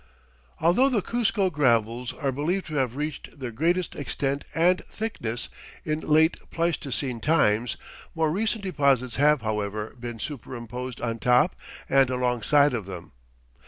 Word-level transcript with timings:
Although 0.59 0.89
the 0.89 1.03
"Cuzco 1.03 1.51
gravels 1.51 2.11
are 2.11 2.31
believed 2.31 2.65
to 2.65 2.73
have 2.73 2.95
reached 2.95 3.37
their 3.39 3.51
greatest 3.51 3.93
extent 3.95 4.43
and 4.55 4.83
thickness 4.85 5.47
in 5.85 5.99
late 5.99 6.39
Pleistocene 6.49 7.19
times," 7.19 7.77
more 8.15 8.31
recent 8.31 8.63
deposits 8.63 9.17
have, 9.17 9.43
however, 9.43 9.95
been 9.99 10.17
superimposed 10.17 10.99
on 11.01 11.19
top 11.19 11.55
and 11.87 12.09
alongside 12.09 12.73
of 12.73 12.87
them. 12.87 13.11